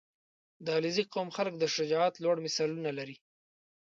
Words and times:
•د 0.65 0.67
علیزي 0.77 1.03
قوم 1.13 1.29
خلک 1.37 1.53
د 1.57 1.63
شجاعت 1.75 2.13
لوړ 2.23 2.35
مثالونه 2.45 2.91
لري. 2.97 3.15